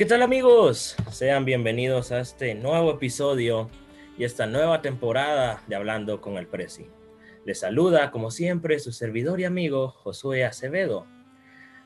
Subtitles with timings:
[0.00, 0.96] ¿Qué tal amigos?
[1.10, 3.68] Sean bienvenidos a este nuevo episodio
[4.16, 6.86] y esta nueva temporada de Hablando con el Presi.
[7.44, 11.06] Les saluda, como siempre, su servidor y amigo Josué Acevedo.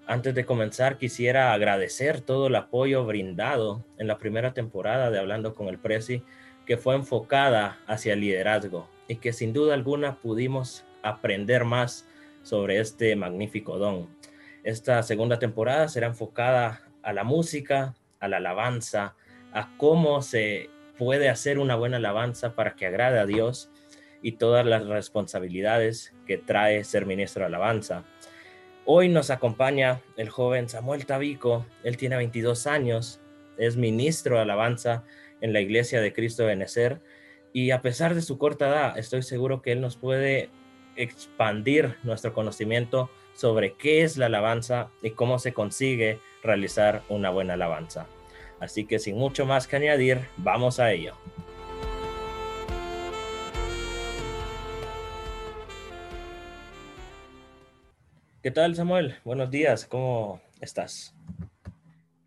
[0.06, 5.52] Antes de comenzar, quisiera agradecer todo el apoyo brindado en la primera temporada de Hablando
[5.56, 6.22] con el Presi,
[6.66, 12.06] que fue enfocada hacia el liderazgo y que sin duda alguna pudimos aprender más
[12.44, 14.08] sobre este magnífico don.
[14.62, 19.14] Esta segunda temporada será enfocada a la música, a la alabanza,
[19.52, 23.70] a cómo se puede hacer una buena alabanza para que agrade a Dios
[24.22, 28.04] y todas las responsabilidades que trae ser ministro de alabanza.
[28.86, 33.20] Hoy nos acompaña el joven Samuel Tabico, él tiene 22 años,
[33.56, 35.04] es ministro de alabanza
[35.40, 37.00] en la iglesia de Cristo de Benecer
[37.52, 40.50] y a pesar de su corta edad, estoy seguro que él nos puede
[40.96, 47.54] expandir nuestro conocimiento sobre qué es la alabanza y cómo se consigue realizar una buena
[47.54, 48.06] alabanza.
[48.64, 51.14] Así que sin mucho más que añadir, vamos a ello.
[58.42, 59.16] ¿Qué tal Samuel?
[59.22, 61.14] Buenos días, ¿cómo estás?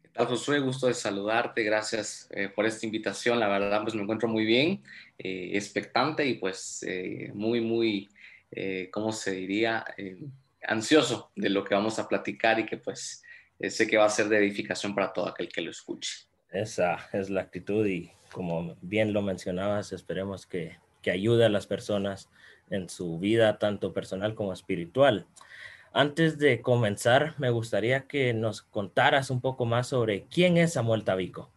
[0.03, 0.59] ¿Qué tal Josué?
[0.59, 3.39] Gusto de saludarte, gracias eh, por esta invitación.
[3.39, 4.83] La verdad, pues me encuentro muy bien,
[5.17, 8.09] eh, expectante y pues eh, muy, muy,
[8.91, 9.83] ¿cómo se diría?
[10.61, 13.23] ansioso de lo que vamos a platicar y que pues
[13.59, 16.26] sé que va a ser de edificación para todo aquel que lo escuche.
[16.51, 21.67] Esa es la actitud y como bien lo mencionabas, esperemos que, que ayude a las
[21.67, 22.29] personas
[22.69, 25.25] en su vida, tanto personal como espiritual.
[25.93, 31.03] Antes de comenzar, me gustaría que nos contaras un poco más sobre quién es Samuel
[31.03, 31.49] Tabico.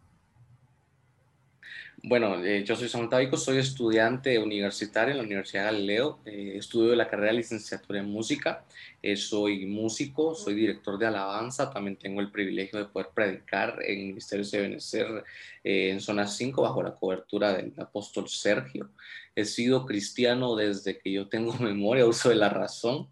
[2.03, 6.95] Bueno, eh, yo soy Samuel Tabico, soy estudiante universitario en la Universidad Galileo, eh, estudio
[6.95, 8.65] la carrera de licenciatura en música,
[9.03, 13.99] eh, soy músico, soy director de alabanza, también tengo el privilegio de poder predicar en
[13.99, 15.23] el Ministerio de Benecer
[15.63, 18.89] en Zona 5 bajo la cobertura del apóstol Sergio.
[19.35, 23.09] He sido cristiano desde que yo tengo memoria, uso de la razón.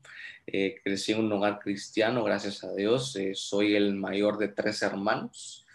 [0.47, 3.15] crecí en un hogar cristiano, gracias a Dios.
[3.35, 5.67] soy el mayor de tres hermanos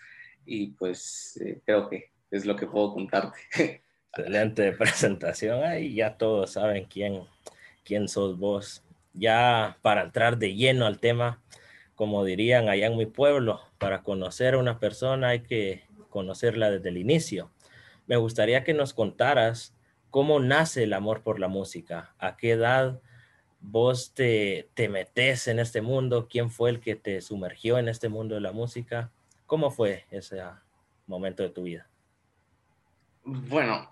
[0.45, 3.39] y pues creo que es lo que puedo contarte.
[4.17, 5.65] Excelente presentación.
[5.65, 7.23] Ahí ya todos saben quién,
[7.85, 8.83] quién sos vos.
[9.13, 11.43] Ya para entrar de lleno al tema,
[11.95, 16.89] como dirían allá en mi pueblo, para conocer a una persona hay que conocerla desde
[16.89, 17.51] el inicio.
[18.07, 19.75] Me gustaría que nos contaras
[20.11, 23.01] cómo nace el amor por la música, a qué edad
[23.61, 28.09] vos te, te metes en este mundo, quién fue el que te sumergió en este
[28.09, 29.11] mundo de la música,
[29.47, 30.41] cómo fue ese
[31.07, 31.89] momento de tu vida.
[33.25, 33.91] Bueno,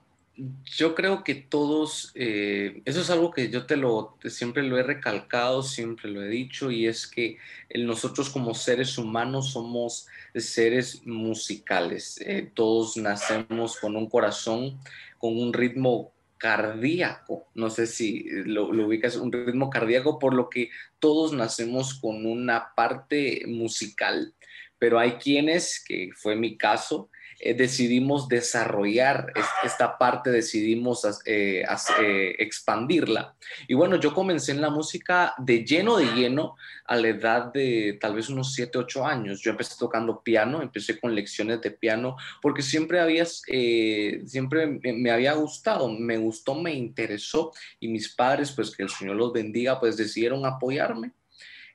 [0.64, 4.82] yo creo que todos, eh, eso es algo que yo te lo, siempre lo he
[4.82, 7.38] recalcado, siempre lo he dicho, y es que
[7.74, 12.20] nosotros como seres humanos somos seres musicales.
[12.24, 14.78] Eh, todos nacemos con un corazón,
[15.18, 20.50] con un ritmo cardíaco, no sé si lo, lo, ubicas, un ritmo cardíaco, por lo
[20.50, 24.34] que todos nacemos con una parte musical,
[24.78, 27.10] pero hay quienes, que fue mi caso,
[27.44, 29.32] eh, decidimos desarrollar
[29.64, 31.64] esta parte, decidimos eh,
[32.00, 33.34] eh, expandirla.
[33.66, 36.54] Y bueno, yo comencé en la música de lleno, de lleno,
[36.84, 39.40] a la edad de tal vez unos 7, 8 años.
[39.40, 45.32] Yo empecé tocando piano, empecé con lecciones de piano, porque siempre había, siempre me había
[45.32, 49.96] gustado, me gustó, me interesó, y mis padres, pues que el Señor los bendiga, pues
[49.96, 51.10] decidieron apoyarme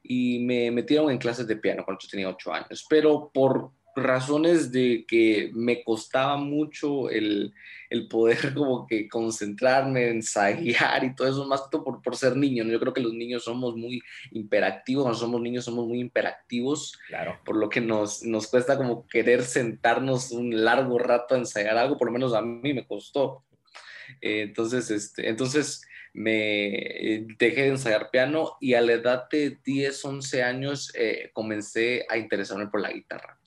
[0.01, 2.85] y me metieron en clases de piano cuando yo tenía 8 años.
[2.89, 7.53] Pero por razones de que me costaba mucho el,
[8.09, 12.63] poder como que concentrarme, ensayar y todo eso, más que todo por, por ser niño.
[12.65, 17.39] Yo creo que los niños somos muy imperativos, cuando somos niños somos muy imperativos, claro.
[17.43, 21.97] por lo que nos, nos cuesta como querer sentarnos un largo rato a ensayar algo,
[21.97, 23.43] por lo menos a mí me costó.
[24.21, 25.81] Eh, entonces, este, entonces
[26.13, 32.05] me dejé de ensayar piano y a la edad de 10, 11 años eh, comencé
[32.09, 33.37] a interesarme por la guitarra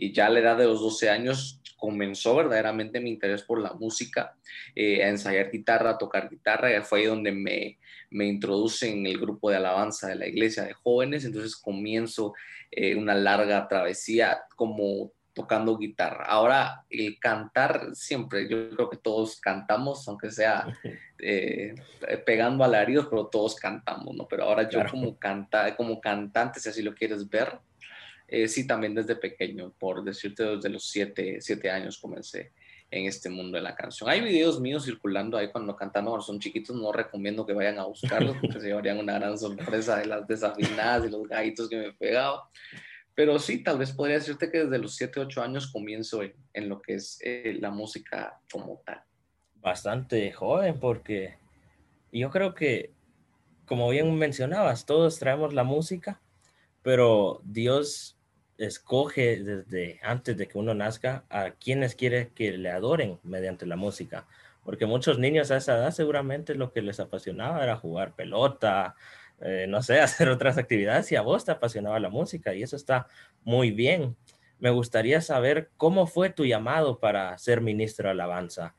[0.00, 3.72] y ya a la edad de los 12 años comenzó verdaderamente mi interés por la
[3.72, 4.36] música,
[4.74, 7.78] eh, a ensayar guitarra, a tocar guitarra, y fue ahí donde me,
[8.10, 12.34] me introduce en el grupo de alabanza de la iglesia de jóvenes, entonces comienzo
[12.70, 16.24] eh, una larga travesía como tocando guitarra.
[16.24, 20.66] Ahora, el cantar siempre, yo creo que todos cantamos, aunque sea
[21.20, 21.74] eh,
[22.26, 24.26] pegando alaridos, pero todos cantamos, ¿no?
[24.26, 27.60] Pero ahora yo como, canta, como cantante, si así lo quieres ver,
[28.28, 32.52] eh, sí, también desde pequeño, por decirte, desde los siete, siete años comencé
[32.90, 34.08] en este mundo de la canción.
[34.10, 38.36] Hay videos míos circulando ahí cuando cantando, son chiquitos, no recomiendo que vayan a buscarlos
[38.40, 41.92] porque se llevarían una gran sorpresa de las desafinadas y los gallitos que me he
[41.92, 42.44] pegado.
[43.14, 46.80] pero sí, tal vez podría decirte que desde los 7, 8 años comienzo en, lo
[46.82, 49.02] que es eh, la música como tal.
[49.56, 51.36] Bastante joven porque
[52.12, 52.92] yo creo que,
[53.64, 56.20] como bien mencionabas, todos traemos la música,
[56.82, 58.17] pero Dios
[58.58, 63.76] escoge desde antes de que uno nazca a quienes quiere que le adoren mediante la
[63.76, 64.26] música.
[64.64, 68.96] Porque muchos niños a esa edad seguramente lo que les apasionaba era jugar pelota,
[69.40, 72.76] eh, no sé, hacer otras actividades y a vos te apasionaba la música y eso
[72.76, 73.06] está
[73.44, 74.16] muy bien.
[74.58, 78.74] Me gustaría saber cómo fue tu llamado para ser ministro de alabanza.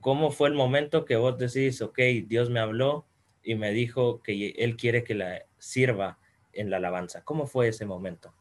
[0.00, 3.06] ¿Cómo fue el momento que vos decís, ok, Dios me habló
[3.42, 6.18] y me dijo que Él quiere que la sirva
[6.52, 7.24] en la alabanza?
[7.24, 8.32] ¿Cómo fue ese momento?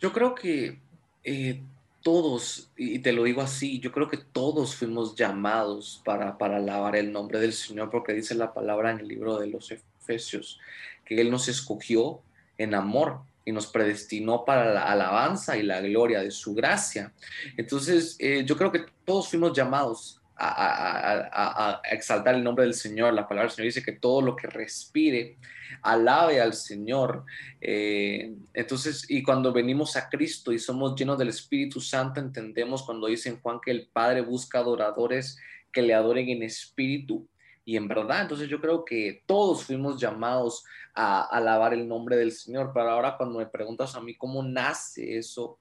[0.00, 0.80] Yo creo que
[1.24, 1.62] eh,
[2.02, 6.96] todos, y te lo digo así, yo creo que todos fuimos llamados para, para alabar
[6.96, 10.58] el nombre del Señor, porque dice la palabra en el libro de los Efesios,
[11.04, 12.22] que Él nos escogió
[12.56, 17.12] en amor y nos predestinó para la alabanza y la gloria de su gracia.
[17.56, 23.12] Entonces, eh, yo creo que todos fuimos llamados a, exaltar el nombre del Señor.
[23.12, 25.36] La palabra del Señor dice que todo lo que respire,
[25.82, 27.24] alabe al Señor.
[27.60, 33.06] Eh, entonces, y cuando venimos a Cristo y somos llenos del Espíritu Santo, entendemos cuando
[33.06, 35.38] dice en Juan que el Padre busca adoradores
[35.72, 37.28] que le adoren en espíritu
[37.64, 38.22] y en verdad.
[38.22, 40.64] Entonces yo creo que todos fuimos llamados
[40.94, 42.72] a alabar el nombre del Señor.
[42.74, 45.58] Pero ahora cuando me preguntas a mí cómo nace eso,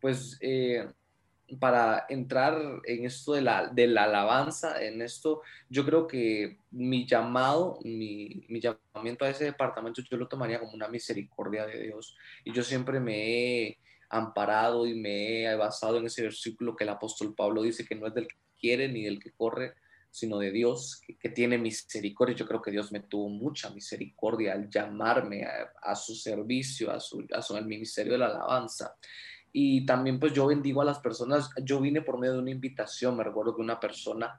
[0.00, 0.36] pues...
[0.40, 0.86] Eh,
[1.60, 7.06] para entrar en esto de la, de la alabanza, en esto, yo creo que mi
[7.06, 12.16] llamado, mi, mi, llamamiento a ese departamento, yo lo tomaría como una misericordia de Dios.
[12.44, 13.78] Y yo siempre me he
[14.10, 18.06] amparado y me he basado en ese versículo que el apóstol Pablo dice que no
[18.06, 19.74] es del que quiere ni del que corre,
[20.10, 22.34] sino de Dios, que, tiene misericordia.
[22.34, 27.26] Yo creo que Dios me tuvo mucha misericordia al llamarme a, su servicio, a su,
[27.34, 28.96] a su, al ministerio de la alabanza.
[29.58, 31.48] Y también pues yo bendigo a las personas.
[31.62, 34.38] Yo vine por medio de una invitación, me recuerdo que una persona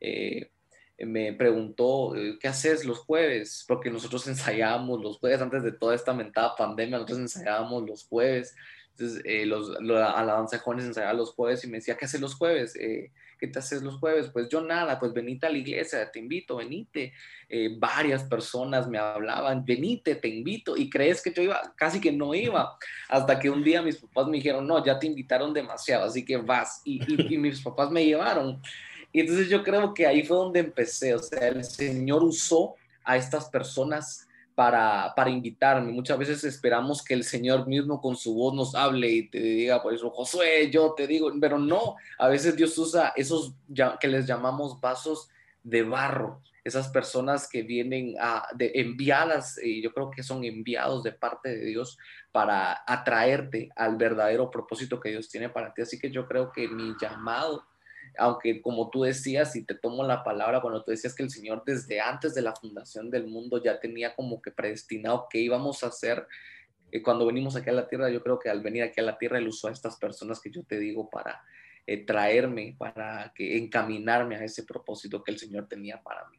[0.00, 0.50] eh,
[0.98, 3.64] me preguntó, eh, ¿qué haces los jueves?
[3.68, 8.56] Porque nosotros ensayábamos los jueves, antes de toda esta mentada pandemia, nosotros ensayábamos los jueves.
[8.98, 12.34] Entonces, eh, los, alabanza de jóvenes ensayaba los jueves y me decía, ¿qué haces los
[12.34, 12.74] jueves?
[12.76, 14.30] Eh, ¿qué te haces los jueves?
[14.32, 17.12] Pues yo nada, pues venite a la iglesia, te invito, venite.
[17.48, 20.78] Eh, varias personas me hablaban, venite, te invito.
[20.78, 22.78] Y crees que yo iba, casi que no iba.
[23.08, 26.38] Hasta que un día mis papás me dijeron, no, ya te invitaron demasiado, así que
[26.38, 26.80] vas.
[26.84, 28.62] Y, y mis papás me llevaron.
[29.12, 31.14] Y entonces yo creo que ahí fue donde empecé.
[31.14, 34.25] O sea, el Señor usó a estas personas
[34.56, 35.92] para, para invitarme.
[35.92, 39.82] Muchas veces esperamos que el Señor mismo con su voz nos hable y te diga,
[39.82, 43.52] por eso, Josué, yo te digo, pero no, a veces Dios usa esos
[44.00, 45.28] que les llamamos vasos
[45.62, 51.02] de barro, esas personas que vienen a, de, enviadas, y yo creo que son enviados
[51.02, 51.98] de parte de Dios
[52.32, 55.82] para atraerte al verdadero propósito que Dios tiene para ti.
[55.82, 57.62] Así que yo creo que mi llamado
[58.18, 61.62] aunque como tú decías, y te tomo la palabra cuando tú decías que el Señor
[61.64, 65.88] desde antes de la fundación del mundo ya tenía como que predestinado qué íbamos a
[65.88, 66.26] hacer,
[66.92, 69.18] eh, cuando venimos aquí a la tierra, yo creo que al venir aquí a la
[69.18, 71.42] tierra, Él usó a estas personas que yo te digo para
[71.86, 76.38] eh, traerme, para que encaminarme a ese propósito que el Señor tenía para mí.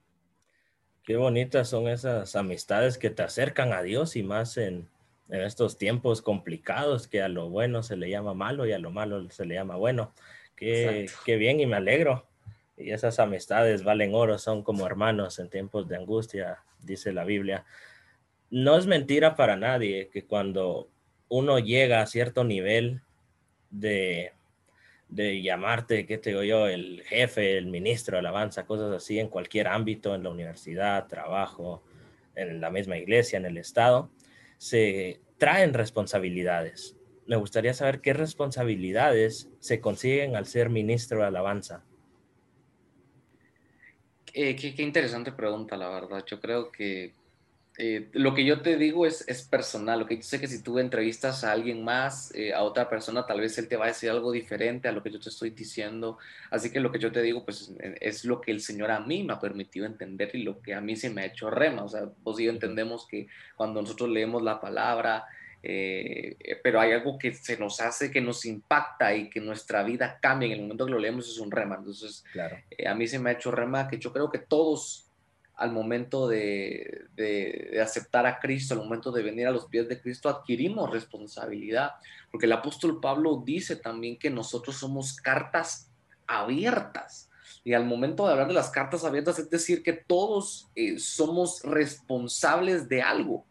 [1.04, 4.90] Qué bonitas son esas amistades que te acercan a Dios y más en,
[5.30, 8.92] en estos tiempos complicados que a lo bueno se le llama malo y a lo
[8.92, 10.14] malo se le llama bueno.
[10.58, 12.28] Qué, bien y me alegro.
[12.76, 17.64] Y esas amistades valen oro, son como hermanos en tiempos de angustia, dice la Biblia.
[18.50, 20.90] No es mentira para nadie que cuando
[21.30, 23.02] uno llega a cierto nivel
[23.70, 24.34] de,
[25.10, 29.30] de llamarte, qué te digo yo, el jefe, el ministro de alabanza, cosas así, en
[29.30, 31.84] cualquier ámbito, en la universidad, trabajo,
[32.36, 34.10] en la misma iglesia, en el Estado,
[34.58, 36.97] se traen responsabilidades
[37.28, 41.84] me gustaría saber qué responsabilidades se consiguen al ser ministro de alabanza.
[44.34, 46.24] Eh, qué, interesante pregunta, la verdad.
[46.26, 47.14] Yo creo que
[47.80, 50.00] eh, lo que yo te digo es, es personal.
[50.00, 53.26] Lo que yo sé que si tú entrevistas a alguien más, eh, a otra persona,
[53.26, 55.50] tal vez él te va a decir algo diferente a lo que yo te estoy
[55.50, 56.20] diciendo.
[56.52, 59.24] Así que lo que yo te digo, pues es lo que el Señor a mí
[59.24, 61.84] me ha permitido entender y lo que a mí se me ha hecho rema.
[61.84, 65.26] O sea, vos y yo entendemos que cuando nosotros leemos la palabra,
[65.70, 70.18] eh, pero hay algo que se nos hace, que nos impacta y que nuestra vida
[70.22, 71.76] cambia en el momento que lo leemos, es un rema.
[71.76, 72.56] Entonces, claro.
[72.70, 75.12] Eh, a mí se me ha hecho rema que yo creo que todos
[75.56, 80.00] al momento de, de, aceptar a Cristo, al momento de venir a los pies de
[80.00, 81.96] Cristo, adquirimos responsabilidad,
[82.32, 85.92] porque el apóstol Pablo dice también que nosotros somos cartas
[86.28, 87.30] abiertas.
[87.66, 91.62] Y al momento de hablar de las cartas abiertas, es decir, que todos eh, somos
[91.64, 93.46] responsables de algo.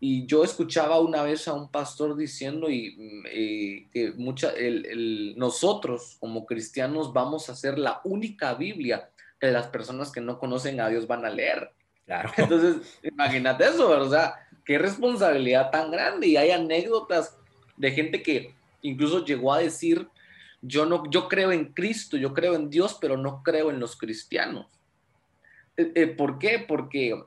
[0.00, 6.16] Y yo escuchaba una vez a un pastor diciendo y, mm, que mucha, el, nosotros
[6.20, 9.10] como cristianos vamos a ser la única Biblia
[9.40, 11.70] que las personas que no conocen a Dios van a leer.
[12.06, 12.30] Claro.
[12.36, 14.06] Entonces, imagínate eso, ¿verdad?
[14.06, 14.34] O sea,
[14.64, 16.28] qué responsabilidad tan grande.
[16.28, 17.36] Y hay anécdotas
[17.76, 20.08] de gente que incluso llegó a decir,
[20.60, 23.96] yo no, yo creo en Cristo, yo creo en Dios, pero no creo en los
[23.96, 24.66] cristianos.
[25.76, 26.64] Eh, eh, ¿Por qué?
[26.66, 27.22] Porque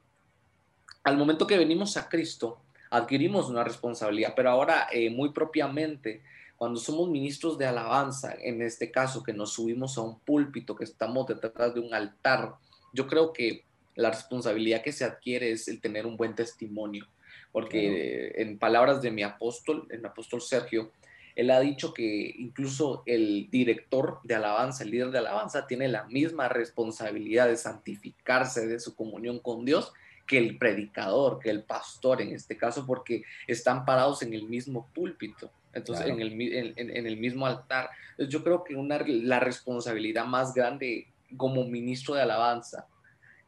[1.03, 6.21] al momento que venimos a Cristo, adquirimos una responsabilidad, pero ahora eh, muy propiamente,
[6.57, 10.83] cuando somos ministros de alabanza, en este caso que nos subimos a un púlpito, que
[10.83, 12.53] estamos detrás de un altar,
[12.93, 13.63] yo creo que
[13.95, 17.07] la responsabilidad que se adquiere es el tener un buen testimonio,
[17.51, 20.91] porque en palabras de mi apóstol, el apóstol Sergio,
[21.35, 26.03] él ha dicho que incluso el director de alabanza, el líder de alabanza, tiene la
[26.05, 29.93] misma responsabilidad de santificarse de su comunión con Dios
[30.31, 34.87] que el predicador, que el pastor en este caso, porque están parados en el mismo
[34.95, 36.41] púlpito, entonces en, el,
[36.77, 37.89] en, el, mismo altar.
[38.17, 42.87] Yo creo que una, la responsabilidad más grande como ministro de alabanza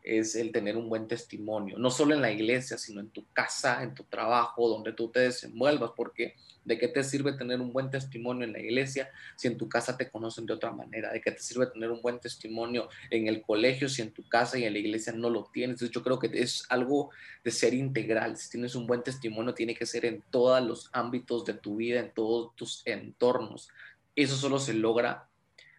[0.04, 3.82] es el tener un buen testimonio, no solo en la iglesia, sino en tu casa,
[3.84, 7.90] en tu trabajo, donde tú te desenvuelvas, porque ¿de qué te sirve tener un buen
[7.90, 11.12] testimonio en la iglesia si en tu casa te conocen de otra manera?
[11.14, 14.60] ¿De qué te sirve tener un buen testimonio en el colegio si en tu casa
[14.60, 15.76] y en la iglesia no lo tienes?
[15.76, 17.12] Entonces yo creo que es algo
[17.44, 18.36] de ser integral.
[18.36, 22.02] Si tienes un buen testimonio, tiene que ser en todos los ámbitos de tu vida,
[22.02, 23.70] en todos tus entornos.
[24.16, 25.30] Eso solo se logra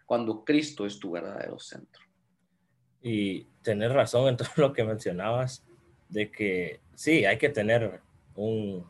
[0.05, 2.04] cuando Cristo es tu verdadero centro.
[3.05, 5.63] Y tener razón en todo lo que mencionabas,
[6.09, 8.01] de que sí, hay que tener
[8.35, 8.83] un,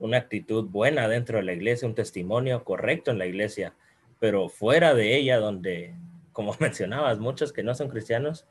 [0.00, 3.72] una actitud buena dentro de la iglesia, un testimonio correcto en la iglesia,
[4.18, 5.94] pero fuera de ella, donde,
[6.32, 8.44] como mencionabas, muchos que no son cristianos,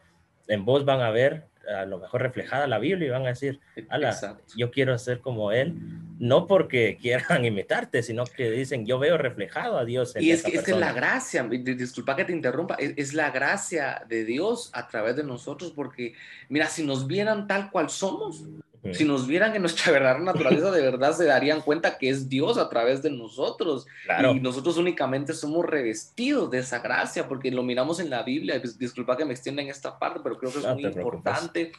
[0.47, 3.59] en vos van a ver a lo mejor reflejada la Biblia y van a decir,
[3.89, 4.17] ala,
[4.55, 5.75] yo quiero ser como él,
[6.19, 10.15] no porque quieran imitarte, sino que dicen, yo veo reflejado a Dios.
[10.15, 14.03] En y es que, es la gracia, disculpa que te interrumpa, es, es, la gracia
[14.07, 16.13] de Dios a través de nosotros, porque
[16.49, 18.43] mira, si nos vieran tal cual somos,
[18.91, 22.57] si nos vieran en nuestra verdadera naturaleza, de verdad se darían cuenta que es Dios
[22.57, 23.85] a través de nosotros.
[24.33, 28.61] Y nosotros únicamente somos revestidos de esa gracia, porque lo miramos en la Biblia.
[28.77, 31.71] Disculpa que me extienda en esta parte, pero creo que es muy importante.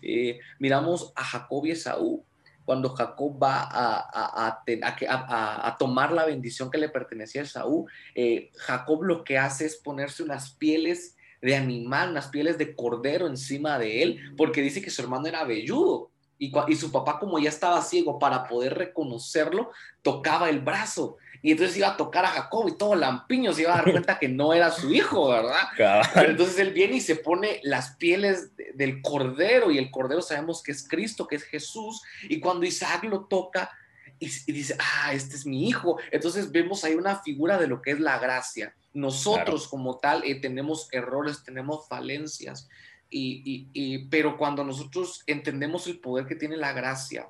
[0.00, 2.24] Eh, miramos a Jacob y Esaú.
[2.64, 8.50] Cuando Jacob va a, a, a, tomar la bendición que le pertenecía a Esaú, eh,
[8.54, 13.80] Jacob lo que hace es ponerse unas pieles de animal, unas pieles de cordero encima
[13.80, 16.11] de él, porque dice que su hermano era velludo.
[16.42, 19.70] Y, su papá, como ya estaba ciego para poder reconocerlo,
[20.02, 21.16] tocaba el brazo.
[21.40, 24.18] Y entonces iba a tocar a Jacob y todo lampiño se iba a dar cuenta
[24.18, 26.08] que no era su hijo, ¿verdad?
[26.16, 30.72] entonces él viene y se pone las pieles del cordero y el cordero sabemos que
[30.72, 32.02] es Cristo, que es Jesús.
[32.24, 33.70] Y cuando Isaac lo toca
[34.18, 37.92] y, dice, ah, este es mi hijo, entonces vemos ahí una figura de lo que
[37.92, 38.74] es la gracia.
[38.94, 42.68] Nosotros como tal eh, tenemos errores, tenemos falencias,
[43.12, 47.28] y, pero cuando nosotros entendemos el poder que tiene la gracia,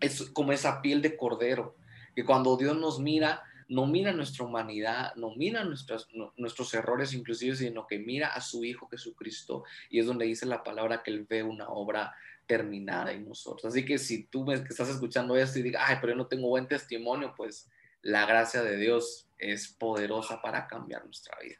[0.00, 1.76] es como esa piel de cordero,
[2.14, 7.56] que cuando Dios nos mira, no mira nuestra humanidad, no mira nuestros, nuestros errores inclusive,
[7.56, 11.26] sino que mira a su Hijo Jesucristo y es donde dice la palabra que Él
[11.28, 12.14] ve una obra
[12.46, 13.64] terminada en nosotros.
[13.64, 16.26] Así que si tú ves que estás escuchando esto y digas, ay, pero yo no
[16.26, 17.70] tengo buen testimonio, pues
[18.02, 21.56] la gracia de Dios es poderosa para cambiar nuestra vida.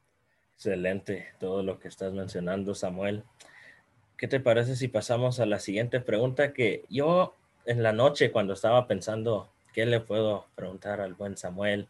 [0.64, 3.25] Excelente todo lo que estás mencionando, Samuel.
[4.16, 7.35] ¿Qué te parece si pasamos a la siguiente pregunta que yo
[7.66, 11.88] en la noche cuando estaba pensando qué le puedo preguntar al buen Samuel,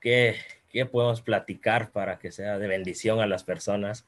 [0.00, 0.34] qué,
[0.70, 4.04] qué podemos platicar para que sea de bendición a las personas,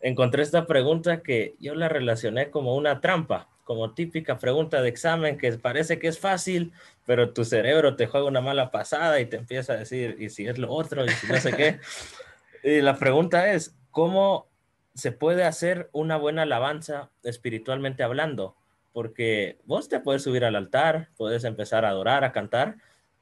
[0.00, 5.36] encontré esta pregunta que yo la relacioné como una trampa, como típica pregunta de examen
[5.36, 6.72] que parece que es fácil,
[7.04, 10.46] pero tu cerebro te juega una mala pasada y te empieza a decir, y si
[10.46, 11.80] es lo otro, y si no sé qué.
[12.66, 14.48] Y la pregunta es, ¿cómo
[14.92, 18.56] se puede hacer una buena alabanza espiritualmente hablando?
[18.92, 22.78] Porque vos te puedes subir al altar, puedes empezar a adorar, a cantar,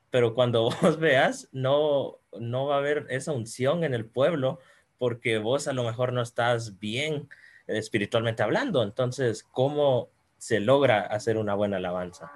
[0.08, 4.60] pero cuando vos veas, no, no va a haber esa unción en el pueblo
[4.96, 7.28] porque vos a lo mejor no estás bien
[7.66, 8.82] espiritualmente hablando.
[8.82, 10.08] Entonces, ¿cómo
[10.38, 12.32] se logra hacer una buena alabanza?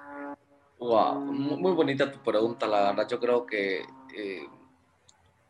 [0.77, 3.07] Wow, muy bonita tu pregunta, la verdad.
[3.09, 3.79] Yo creo que
[4.15, 4.45] eh,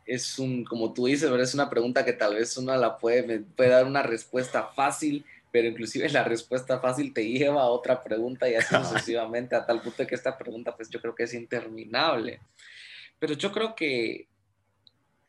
[0.09, 3.69] es un, como tú dices, es una pregunta que tal vez uno la puede, puede
[3.69, 8.55] dar una respuesta fácil, pero inclusive la respuesta fácil te lleva a otra pregunta y
[8.55, 12.39] así sucesivamente, a tal punto que esta pregunta pues yo creo que es interminable.
[13.19, 14.27] Pero yo creo que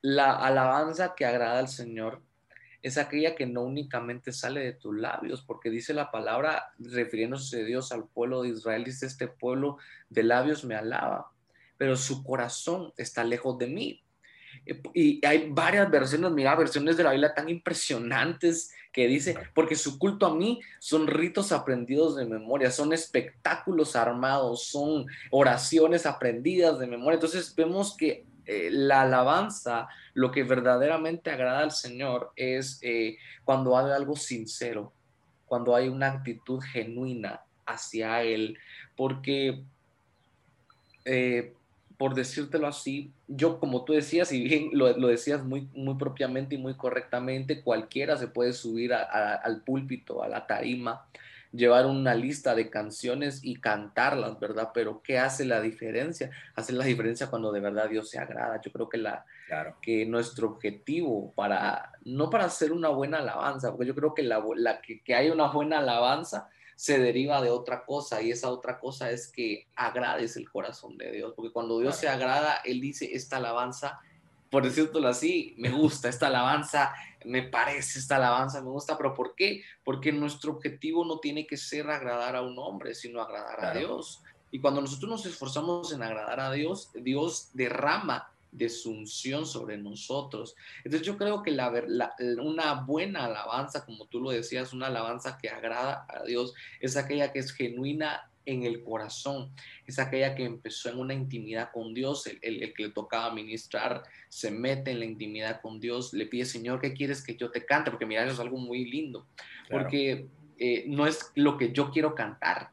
[0.00, 2.22] la alabanza que agrada al Señor
[2.80, 7.64] es aquella que no únicamente sale de tus labios, porque dice la palabra, refiriéndose de
[7.64, 9.76] Dios al pueblo de Israel, dice, este pueblo
[10.08, 11.30] de labios me alaba,
[11.76, 14.02] pero su corazón está lejos de mí.
[14.94, 19.98] Y hay varias versiones, mira, versiones de la Biblia tan impresionantes que dice, porque su
[19.98, 26.86] culto a mí son ritos aprendidos de memoria, son espectáculos armados, son oraciones aprendidas de
[26.86, 27.14] memoria.
[27.14, 33.78] Entonces vemos que eh, la alabanza, lo que verdaderamente agrada al Señor es eh, cuando
[33.78, 34.92] hay algo sincero,
[35.46, 38.58] cuando hay una actitud genuina hacia Él,
[38.96, 39.62] porque,
[41.04, 41.54] eh,
[42.00, 46.58] por decírtelo así, yo como tú decías, y bien lo, decías muy, muy propiamente y
[46.58, 51.04] muy correctamente, cualquiera se puede subir al púlpito, a la tarima,
[51.52, 54.70] llevar una lista de canciones y cantarlas, ¿verdad?
[54.72, 56.30] Pero ¿qué hace la diferencia?
[56.54, 58.58] Hace la diferencia cuando de verdad Dios se agrada.
[58.62, 59.26] Yo creo que, la,
[59.82, 64.42] que nuestro objetivo para, no para hacer una buena alabanza, porque yo creo que, la,
[64.56, 66.48] la que, que hay una buena alabanza
[66.80, 71.12] se deriva de otra cosa y esa otra cosa es que agrades el corazón de
[71.12, 74.00] Dios, porque cuando Dios se agrada, Él dice, esta alabanza
[74.48, 76.92] por decirlo así, me gusta esta alabanza,
[77.24, 79.62] me parece esta alabanza, me gusta, pero ¿por qué?
[79.84, 84.22] Porque nuestro objetivo no tiene que ser agradar a un hombre, sino agradar a Dios.
[84.50, 89.76] Y cuando nosotros nos esforzamos en agradar a Dios, Dios derrama de su unción sobre
[89.76, 90.54] nosotros.
[90.84, 91.70] Entonces yo creo que la,
[92.42, 97.32] una buena alabanza, como tú lo decías, una alabanza que agrada a Dios, es aquella
[97.32, 99.50] que es genuina en el corazón.
[99.86, 104.50] Es aquella que empezó en una intimidad con Dios, el, que le tocaba ministrar, se
[104.50, 107.90] mete en la intimidad con Dios, le pide, Señor, ¿qué quieres que yo te cante?
[107.90, 109.26] Porque mira, eso es algo muy lindo,
[109.70, 110.26] porque
[110.58, 112.70] eh, no es lo que yo quiero cantar,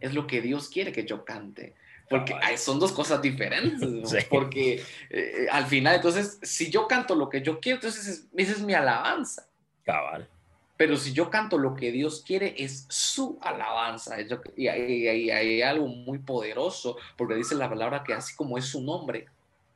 [0.00, 1.74] es lo que Dios quiere que yo cante.
[2.12, 7.42] Porque son dos cosas diferentes, porque eh, al final, entonces, si yo canto lo que
[7.42, 9.46] yo quiero, entonces esa es mi alabanza.
[9.84, 10.28] Cabal.
[10.76, 14.16] Pero si yo canto lo que Dios quiere, es su alabanza.
[14.56, 19.26] Y hay, algo muy poderoso, porque dice la palabra que así como es su nombre,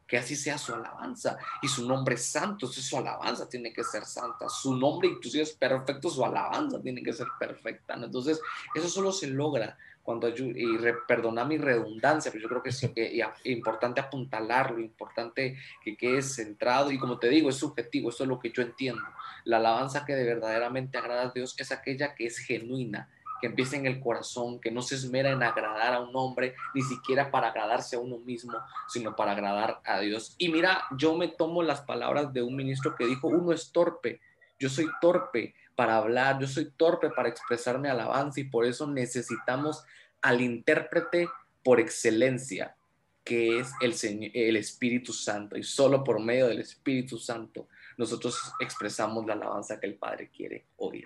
[0.06, 1.38] que así sea su alabanza.
[1.62, 4.48] Y su nombre es santo, entonces su alabanza tiene que ser santa.
[4.48, 7.94] Su nombre inclusive es perfecto, su alabanza tiene que ser perfecta.
[7.94, 8.40] Entonces,
[8.74, 13.18] eso solo se logra cuando y perdona mi redundancia, pero yo creo que sí que
[13.18, 18.28] es importante apuntalarlo, importante que quede centrado y como te digo, es subjetivo, eso es
[18.28, 19.02] lo que yo entiendo.
[19.42, 23.76] La alabanza que de verdaderamente agrada a Dios es aquella que es genuina, que empieza
[23.76, 27.48] en el corazón, que no se esmera en agradar a un hombre, ni siquiera para
[27.48, 30.36] agradarse a uno mismo, sino para agradar a Dios.
[30.38, 34.20] Y mira, yo me tomo las palabras de un ministro que dijo, uno es torpe,
[34.56, 39.84] yo soy torpe para hablar, yo soy torpe para expresarme alabanza y por eso necesitamos
[40.22, 41.28] al intérprete
[41.62, 42.74] por excelencia,
[43.22, 45.56] que es el, el Espíritu Santo.
[45.56, 50.66] Y solo por medio del Espíritu Santo nosotros expresamos la alabanza que el Padre quiere
[50.76, 51.04] oír.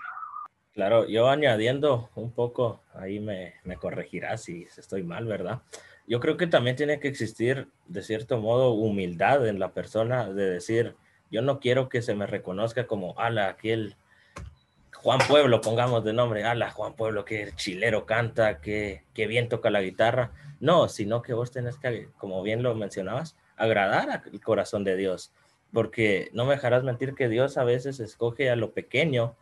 [0.72, 5.62] Claro, yo añadiendo un poco, ahí me, me corregirás si estoy mal, ¿verdad?
[6.06, 10.48] Yo creo que también tiene que existir, de cierto modo, humildad en la persona de
[10.48, 10.94] decir,
[11.30, 13.96] yo no quiero que se me reconozca como, ala, aquel
[15.02, 19.80] Juan Pueblo, pongamos de nombre, ala, Juan Pueblo, que chilero canta, que, bien toca la
[19.80, 20.32] guitarra.
[20.60, 25.32] No, sino que vos tenés que, como bien lo mencionabas, agradar al corazón de Dios,
[25.72, 29.36] porque no me dejarás mentir que Dios a veces escoge a lo pequeño,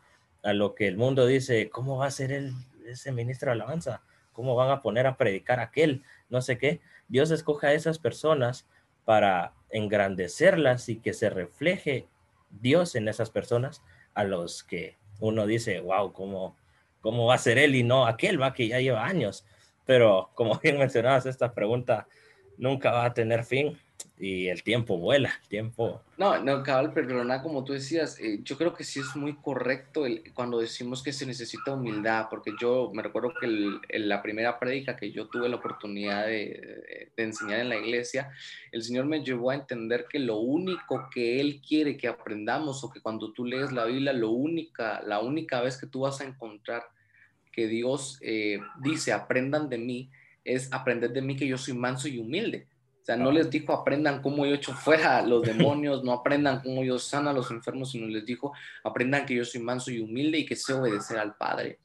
[0.45, 2.53] a lo que el mundo dice, ¿cómo va a ser el,
[2.87, 4.03] ese ministro de alabanza?
[4.33, 6.05] ¿Cómo van a poner a predicar aquel?
[6.29, 6.81] No sé qué.
[7.09, 8.69] Dios escoge a esas personas
[9.05, 12.07] para engrandecerlas y que se refleje
[12.49, 13.83] Dios en esas personas
[14.15, 16.57] a los que uno dice, wow, ¿cómo,
[17.01, 19.45] cómo va a ser él y no aquel, va que ya lleva años.
[19.85, 22.09] Pero como bien mencionabas, esta pregunta
[22.57, 23.79] nunca va a tener fin
[24.21, 26.03] y el tiempo vuela, el tiempo...
[26.17, 30.05] No, no, cabal, perdona, como tú decías, eh, yo creo que sí es muy correcto
[30.35, 34.97] cuando decimos que se necesita humildad, porque yo me recuerdo que en la primera prédica
[34.97, 38.31] que yo tuve la oportunidad de, de, enseñar en la iglesia,
[38.73, 42.91] el Señor me llevó a entender que lo único que Él quiere que aprendamos, o
[42.91, 46.25] que cuando tú lees la Biblia, lo única, la única vez que tú vas a
[46.25, 46.83] encontrar
[47.53, 50.11] que Dios eh, dice, aprendan de mí,
[50.45, 52.67] es aprender de mí que yo soy manso y humilde
[53.09, 56.99] sea, no les dijo aprendan cómo yo echo fuera los demonios, no aprendan cómo yo
[56.99, 58.53] sana a los enfermos, sino les dijo
[58.85, 61.79] aprendan que yo soy manso y humilde y que sé obedecer al Padre.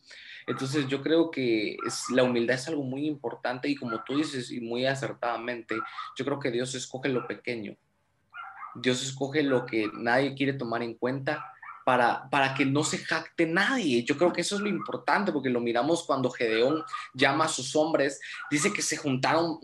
[0.45, 4.51] Entonces yo creo que es, la humildad es algo muy importante y como tú dices
[4.51, 5.75] y muy acertadamente,
[6.17, 7.77] yo creo que Dios escoge lo pequeño.
[8.75, 11.53] Dios escoge lo que nadie quiere tomar en cuenta
[11.85, 14.03] para, para que no se jacte nadie.
[14.03, 17.75] Yo creo que eso es lo importante porque lo miramos cuando Gedeón llama a sus
[17.75, 18.19] hombres,
[18.49, 19.59] dice que se juntaron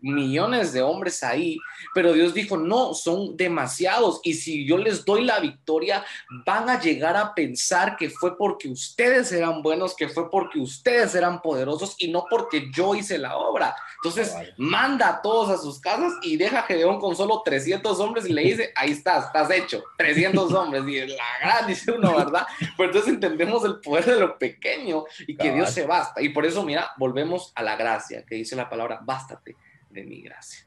[0.00, 1.58] millones de hombres ahí,
[1.94, 6.04] pero Dios dijo, no, son demasiados y si yo les doy la victoria,
[6.44, 11.14] van a llegar a pensar que fue porque ustedes eran buenos, que fue porque ustedes
[11.14, 13.74] eran poderosos y no porque yo hice la obra.
[13.96, 18.26] Entonces, manda a todos a sus casas y deja a Gedeón con solo 300 hombres
[18.26, 20.84] y le dice, ahí estás, estás hecho, 300 hombres.
[20.86, 22.46] Y la gran, dice uno, ¿verdad?
[22.76, 26.22] Pero entonces entendemos el poder de lo pequeño y que Dios se basta.
[26.22, 29.56] Y por eso, mira, volvemos a la gracia, que dice la palabra, bástate
[29.90, 30.66] de mi gracia.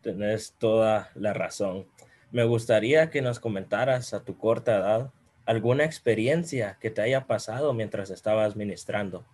[0.00, 1.86] Tienes toda la razón.
[2.30, 5.12] Me gustaría que nos comentaras a tu corta edad
[5.46, 9.24] alguna experiencia que te haya pasado mientras estabas ministrando.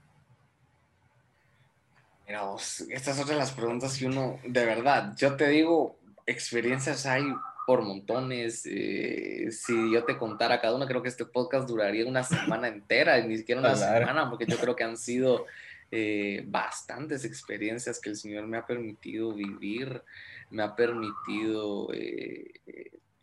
[2.27, 7.23] Mira, vos, estas son las preguntas que uno, de verdad, yo te digo, experiencias hay
[7.69, 8.65] por montones.
[8.65, 13.21] Eh, si yo te contara cada una, creo que este podcast duraría una semana entera,
[13.21, 15.45] ni siquiera una semana, porque yo creo que han sido
[15.91, 20.03] eh, bastantes experiencias que el Señor me ha permitido vivir,
[20.49, 22.55] me ha permitido, eh,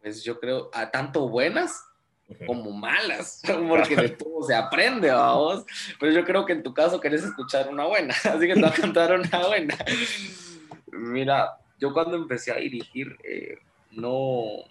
[0.03, 1.83] pues yo creo, a tanto buenas
[2.45, 5.65] como malas, porque de todo se aprende, vamos.
[5.99, 8.69] Pero yo creo que en tu caso querés escuchar una buena, así que te voy
[8.69, 9.75] a contar una buena.
[10.91, 13.17] Mira, yo cuando empecé a dirigir,
[13.95, 14.63] no,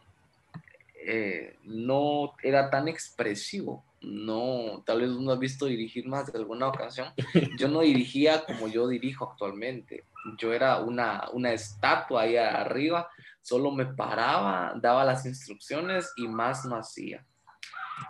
[1.06, 3.84] eh, no era tan expresivo.
[4.00, 7.08] No, tal vez uno ha visto dirigir más de alguna ocasión.
[7.58, 10.04] Yo no dirigía como yo dirijo actualmente.
[10.38, 13.08] Yo era una, una estatua ahí arriba,
[13.42, 17.24] solo me paraba, daba las instrucciones y más no hacía.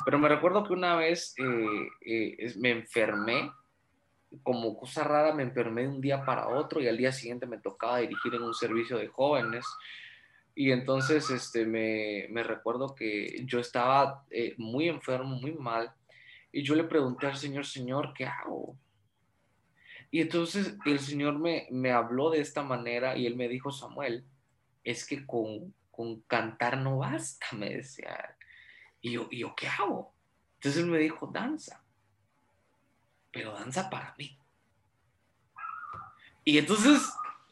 [0.05, 3.51] Pero me recuerdo que una vez eh, eh, me enfermé,
[4.43, 7.59] como cosa rara, me enfermé de un día para otro y al día siguiente me
[7.59, 9.65] tocaba dirigir en un servicio de jóvenes
[10.55, 15.93] y entonces este, me, me recuerdo que yo estaba eh, muy enfermo, muy mal,
[16.53, 18.79] y yo le pregunté al Señor, Señor, ¿qué hago?
[20.13, 24.25] Y entonces el Señor me, me habló de esta manera y él me dijo, Samuel,
[24.85, 28.37] es que con, con cantar no basta, me decía.
[29.01, 30.15] Y yo, ¿y yo qué hago?
[30.55, 31.85] Entonces él me dijo, danza,
[33.33, 34.39] pero danza para mí.
[36.45, 37.03] Y entonces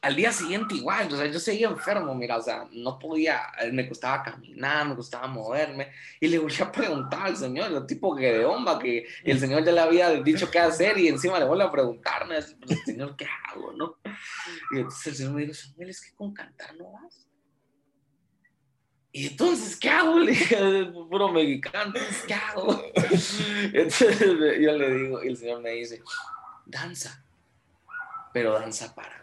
[0.03, 3.41] al día siguiente igual, o sea, yo seguía enfermo, mira, o sea, no podía,
[3.73, 8.15] me costaba caminar, me costaba moverme, y le volví a preguntar al Señor, el tipo
[8.17, 11.45] que de homba, que el Señor ya le había dicho qué hacer, y encima le
[11.45, 12.35] vuelvo a preguntarme,
[12.67, 13.97] pues, Señor, ¿qué hago, no?
[14.73, 17.29] Y entonces el Señor me dijo, Samuel, es que con cantar no vas.
[19.13, 20.19] Y entonces, ¿qué hago?
[20.19, 20.57] Le dije,
[21.11, 21.95] puro mexicano,
[22.27, 22.83] ¿qué hago?
[22.95, 26.03] Entonces yo le digo, y el Señor me dice,
[26.65, 27.23] danza,
[28.33, 29.22] pero danza para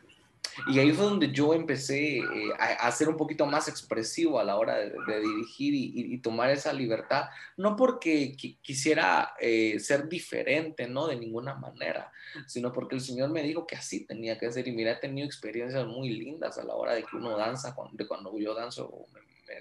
[0.68, 2.24] y ahí fue donde yo empecé eh,
[2.58, 7.30] a, ser un poquito más expresivo a la hora de, dirigir y, tomar esa libertad,
[7.58, 11.08] no porque quisiera eh, ser diferente, ¿no?
[11.08, 12.12] De ninguna manera,
[12.48, 14.68] sino porque el Señor me dijo que así tenía que ser.
[14.68, 17.96] Y mira, he tenido experiencias muy lindas a la hora de que uno danza, cuando,
[17.96, 19.08] de cuando yo danzo,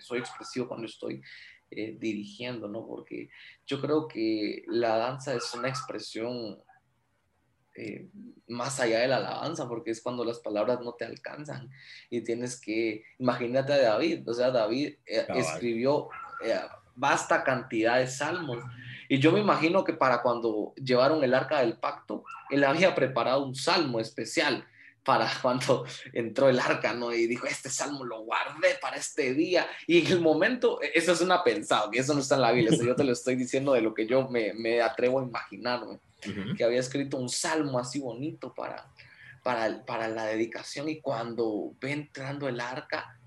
[0.01, 1.23] soy expresivo cuando estoy
[1.71, 2.87] eh, dirigiendo, ¿no?
[2.87, 3.29] Porque
[3.67, 6.59] yo creo que la danza es una expresión
[7.79, 8.09] eh,
[8.49, 11.71] más allá de la alabanza, porque es cuando las palabras no te alcanzan
[12.11, 16.09] y tienes que, imagínate a David, o sea, David eh, escribió
[16.45, 16.59] eh,
[16.97, 18.59] vasta cantidad de salmos
[19.09, 23.45] y yo me imagino que para cuando llevaron el arca del pacto, él había preparado
[23.45, 24.67] un salmo especial
[25.05, 27.15] para cuando entró el arca, ¿no?
[27.15, 29.69] Y dijo, este salmo lo guardé para este día.
[29.87, 32.53] Y en el momento, e, eso es una pensada, que eso no está en la
[32.53, 36.01] Biblia, yo te lo estoy diciendo de lo que yo me, me atrevo a imaginarme
[36.57, 38.93] que había escrito un salmo así bonito para,
[39.43, 43.19] para, para la dedicación y cuando ve entrando el arca,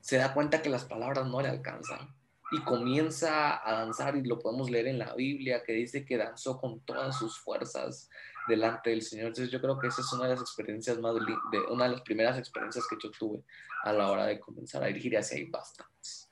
[0.00, 2.14] se da cuenta que las palabras no le alcanzan
[2.52, 6.60] y comienza a danzar y lo podemos leer en la Biblia que dice que danzó
[6.60, 8.08] con todas sus fuerzas
[8.46, 9.28] delante del Señor.
[9.28, 12.02] Entonces yo creo que esa es una de las experiencias más, de, una de las
[12.02, 13.42] primeras experiencias que yo tuve
[13.82, 16.30] a la hora de comenzar a dirigir y así hay bastantes.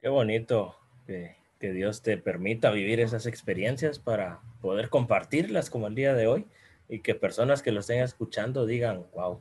[0.00, 5.94] Qué bonito que, que Dios te permita vivir esas experiencias para poder compartirlas como el
[5.94, 6.46] día de hoy
[6.88, 9.40] y que personas que lo estén escuchando digan, wow,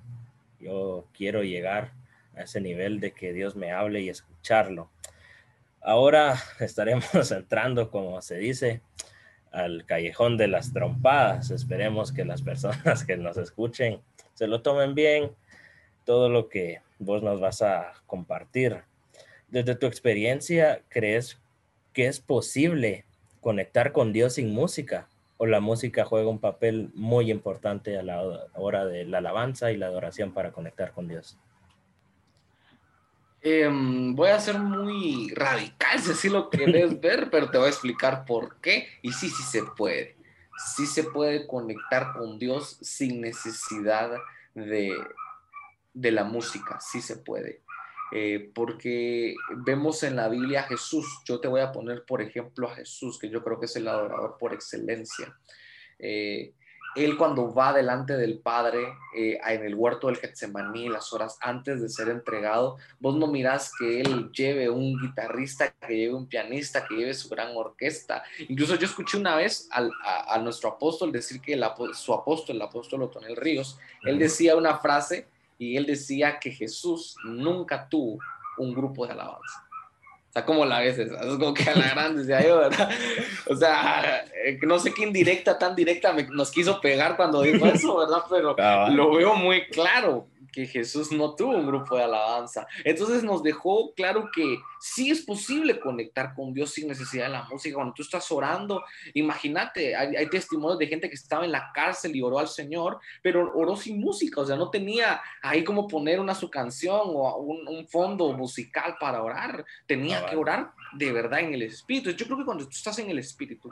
[0.59, 1.93] yo quiero llegar
[2.35, 4.89] a ese nivel de que Dios me hable y escucharlo.
[5.81, 8.81] Ahora estaremos entrando, como se dice,
[9.51, 11.51] al callejón de las trompadas.
[11.51, 14.01] Esperemos que las personas que nos escuchen
[14.33, 15.31] se lo tomen bien,
[16.03, 18.83] todo lo que vos nos vas a compartir.
[19.47, 21.39] Desde tu experiencia, ¿crees
[21.93, 23.05] que es posible
[23.41, 28.21] conectar con Dios sin música o la música juega un papel muy importante a la
[28.55, 31.37] hora de la alabanza y la adoración para conectar con Dios?
[33.41, 37.69] Em, voy a ser muy radical si así lo querés ver, pero te voy a
[37.69, 38.87] explicar por qué.
[39.01, 40.17] Y sí, sí se puede.
[40.75, 44.11] Sí se puede conectar con Dios sin necesidad
[44.53, 44.93] de,
[45.93, 46.81] de la música.
[46.81, 47.61] Sí se puede.
[48.11, 51.05] Eh, porque vemos en la Biblia a Jesús.
[51.25, 53.87] Yo te voy a poner, por ejemplo, a Jesús, que yo creo que es el
[53.87, 55.35] adorador por excelencia.
[55.99, 56.53] Eh,
[56.95, 58.79] él cuando va delante del Padre
[59.15, 63.71] eh, en el huerto del Getsemaní, las horas antes de ser entregado, vos no mirás
[63.77, 68.23] que él lleve un guitarrista, que lleve un pianista, que lleve su gran orquesta.
[68.47, 71.59] Incluso yo escuché una vez a, nuestro apóstol decir que
[71.93, 75.27] su apóstol, el apóstol Otonel Ríos, él decía una frase
[75.59, 78.17] y él decía que Jesús nunca tuvo
[78.57, 79.67] un grupo de alabanza.
[80.29, 82.89] O sea, como la ves, es como que a la grande decía yo, ¿verdad?
[83.47, 87.97] O sea, eh, no sé qué indirecta, tan directa nos quiso pegar cuando dijo eso,
[87.97, 88.23] ¿verdad?
[88.29, 88.55] Pero
[88.89, 92.67] lo veo muy claro que Jesús no tuvo un grupo de alabanza.
[92.83, 97.43] Entonces nos dejó claro que sí es posible conectar con Dios sin necesidad de la
[97.43, 97.75] música.
[97.75, 98.83] Cuando tú estás orando,
[99.13, 103.51] imagínate, hay, testimonios de gente que estaba en la cárcel y oró al Señor, pero
[103.55, 107.87] oró sin música, o sea, no tenía ahí como poner una su canción o un,
[107.87, 109.65] fondo musical para orar.
[109.87, 112.11] Tenía que orar de verdad en el Espíritu.
[112.11, 113.69] Yo creo que cuando tú estás en el Espíritu,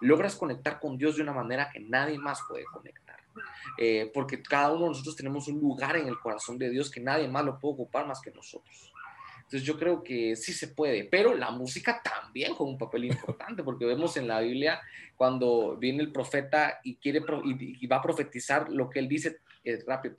[0.00, 3.01] logras conectar con Dios de una manera que nadie más puede conectar.
[3.78, 7.00] Eh, porque cada uno de nosotros tenemos un lugar en el corazón de Dios que
[7.00, 8.92] nadie más lo puede ocupar más que nosotros.
[9.52, 13.62] Entonces yo creo que sí se puede, pero la música también juega un papel importante,
[13.64, 14.80] porque vemos en la Biblia
[15.16, 19.84] cuando viene el profeta y quiere y, va a profetizar lo que él dice es
[19.86, 20.16] rápido,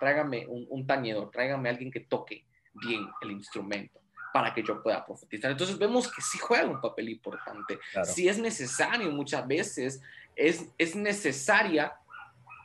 [0.00, 4.00] tráigame un, un tañedor, tráigame alguien que toque bien el instrumento
[4.32, 5.50] para que yo pueda profetizar.
[5.52, 7.78] Entonces vemos que sí juega un papel importante.
[8.02, 10.02] Si es necesario muchas veces,
[10.34, 11.94] es, es necesaria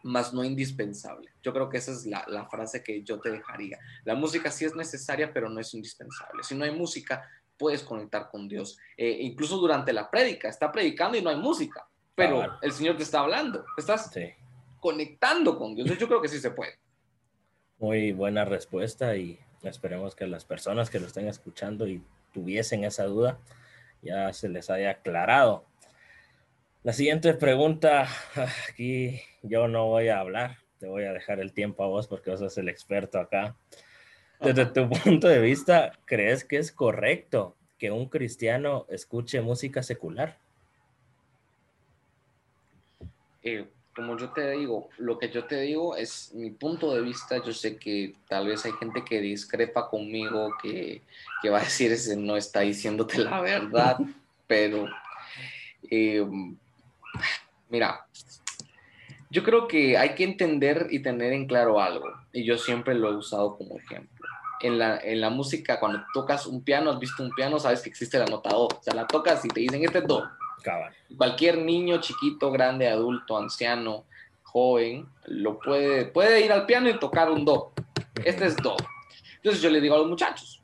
[0.03, 1.29] más no indispensable.
[1.41, 3.79] Yo creo que esa es la, la, frase que yo te dejaría.
[4.03, 6.43] La música sí es necesaria, pero no es indispensable.
[6.43, 7.27] Si no hay música,
[7.59, 8.79] puedes conectar con Dios.
[8.97, 13.03] Eh, incluso durante la prédica, está predicando y no hay música, pero el Señor te
[13.03, 14.09] está hablando, estás
[14.79, 15.97] conectando con Dios.
[15.97, 16.79] Yo creo que sí se puede.
[17.77, 22.01] Muy buena respuesta y esperemos que las personas que lo estén escuchando y
[22.33, 23.39] tuviesen esa duda,
[24.01, 25.65] ya se les haya aclarado.
[26.81, 28.07] La siguiente pregunta,
[28.69, 32.29] aquí yo no voy a hablar, te voy a dejar el tiempo a vos porque
[32.29, 33.57] vos sos el experto acá.
[34.39, 40.37] Desde tu punto de vista, ¿crees que es correcto que un cristiano escuche música secular?
[43.43, 47.43] Eh, como yo te digo, lo que yo te digo es mi punto de vista.
[47.43, 51.01] Yo sé que tal vez hay gente que discrepa conmigo, que,
[51.41, 53.97] que va a decir ese no está diciéndote la verdad,
[54.47, 54.87] pero
[55.91, 56.25] eh,
[57.69, 58.05] Mira,
[59.29, 63.11] yo creo que hay que entender y tener en claro algo, y yo siempre lo
[63.11, 64.27] he usado como ejemplo.
[64.61, 67.89] En la, en la música, cuando tocas un piano, has visto un piano, sabes que
[67.89, 68.67] existe la nota Do.
[68.67, 70.29] O sea, la tocas y te dicen, este es Do.
[71.15, 74.03] Cualquier niño, chiquito, grande, adulto, anciano,
[74.43, 77.71] joven, lo puede, puede ir al piano y tocar un Do.
[78.25, 78.75] Este es Do.
[79.35, 80.61] Entonces yo le digo a los muchachos,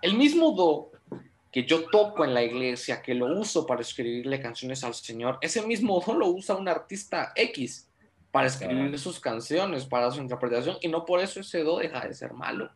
[0.00, 0.97] el mismo Do
[1.50, 5.62] que yo toco en la iglesia, que lo uso para escribirle canciones al Señor, ese
[5.62, 7.88] mismo no lo usa un artista X
[8.30, 12.12] para escribir sus canciones, para su interpretación, y no por eso ese do deja de
[12.12, 12.70] ser malo.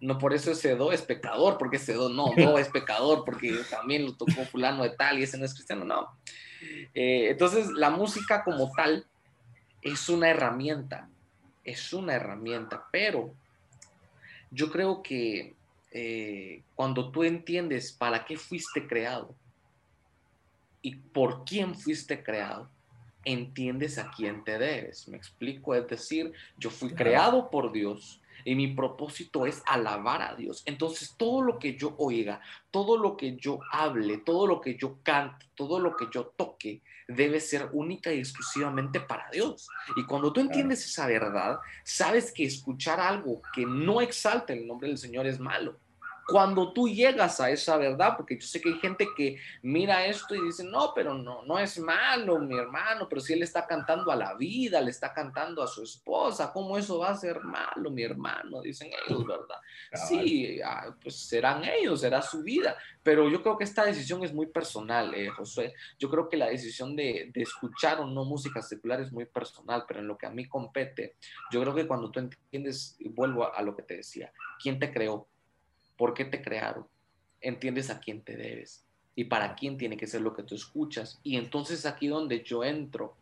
[0.00, 3.56] No por eso ese do es pecador, porque ese do no, do es pecador, porque
[3.70, 6.08] también lo tocó fulano de tal y ese no es cristiano, no.
[6.94, 9.06] Eh, entonces, la música como tal
[9.80, 11.08] es una herramienta,
[11.64, 13.32] es una herramienta, pero
[14.50, 15.55] yo creo que
[15.98, 19.34] eh, cuando tú entiendes para qué fuiste creado
[20.82, 22.68] y por quién fuiste creado,
[23.24, 25.08] entiendes a quién te debes.
[25.08, 30.34] Me explico, es decir, yo fui creado por Dios y mi propósito es alabar a
[30.34, 30.62] Dios.
[30.66, 34.98] Entonces, todo lo que yo oiga, todo lo que yo hable, todo lo que yo
[35.02, 39.66] cante, todo lo que yo toque, debe ser única y exclusivamente para Dios.
[39.96, 44.88] Y cuando tú entiendes esa verdad, sabes que escuchar algo que no exalta el nombre
[44.88, 45.85] del Señor es malo
[46.26, 50.34] cuando tú llegas a esa verdad, porque yo sé que hay gente que mira esto
[50.34, 54.10] y dice, no, pero no, no es malo, mi hermano, pero si él está cantando
[54.10, 57.92] a la vida, le está cantando a su esposa, ¿cómo eso va a ser malo,
[57.92, 58.60] mi hermano?
[58.60, 59.56] Dicen ellos, ¿verdad?
[60.08, 64.34] Sí, ah, pues serán ellos, será su vida, pero yo creo que esta decisión es
[64.34, 65.74] muy personal, eh, José.
[65.96, 69.84] Yo creo que la decisión de, de escuchar o no música secular es muy personal,
[69.86, 71.14] pero en lo que a mí compete,
[71.52, 75.28] yo creo que cuando tú entiendes, vuelvo a lo que te decía, ¿quién te creó?
[75.96, 76.86] Por qué te crearon,
[77.40, 81.20] entiendes a quién te debes y para quién tiene que ser lo que tú escuchas.
[81.22, 83.16] Y entonces aquí donde yo entro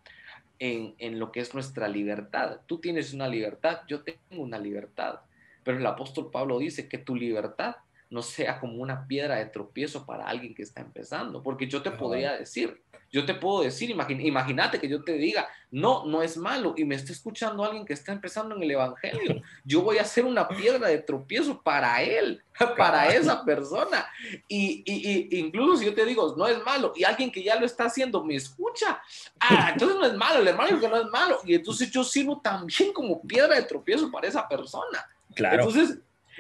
[0.59, 2.61] en, lo que es nuestra libertad.
[2.67, 5.21] Tú tienes una libertad, yo tengo una libertad.
[5.63, 7.77] pero el apóstol Pablo dice que tu libertad
[8.11, 11.91] no sea como una piedra de tropiezo para alguien que está empezando, porque yo te
[11.91, 16.75] podría decir, yo te puedo decir, imagínate que yo te diga, no, no es malo,
[16.77, 20.25] y me está escuchando alguien que está empezando en el Evangelio, yo voy a ser
[20.25, 22.43] una piedra de tropiezo para él,
[22.77, 24.07] para esa persona,
[24.49, 27.67] y, y, incluso si yo te digo, no es malo, y alguien que ya lo
[27.67, 29.01] está haciendo me escucha,
[29.41, 32.41] ah, entonces no es malo, el hermano que no es malo, y entonces yo sirvo
[32.41, 35.09] también como piedra de tropiezo para esa persona.
[35.35, 35.65] Claro.
[35.65, 35.99] Entonces,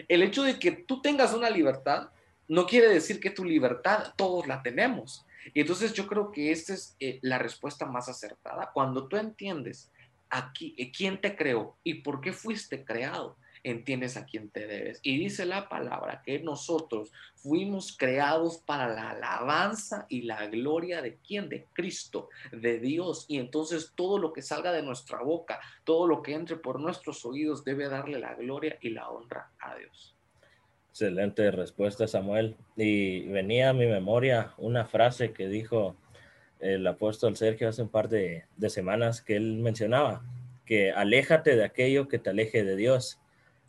[0.08, 2.08] el hecho de que tú tengas una libertad
[2.48, 5.24] no quiere decir que tu libertad todos la tenemos.
[5.52, 8.70] Y entonces yo creo que esta es eh, la respuesta más acertada.
[8.72, 9.90] Cuando tú entiendes
[10.30, 15.00] aquí eh, quién te creó y por qué fuiste creado, entiendes a quién te debes.
[15.02, 21.16] Y dice la palabra que nosotros fuimos creados para la alabanza y la gloria de
[21.16, 21.48] quién?
[21.48, 23.24] De Cristo, de Dios.
[23.26, 27.24] Y entonces todo lo que salga de nuestra boca, todo lo que entre por nuestros
[27.24, 30.14] oídos debe darle la gloria y la honra a Dios.
[30.90, 32.56] Excelente respuesta, Samuel.
[32.76, 35.96] Y venía a mi memoria una frase que dijo
[36.60, 40.22] el apóstol Sergio hace un par de, de semanas que él mencionaba,
[40.66, 43.18] que aléjate de aquello que te aleje de Dios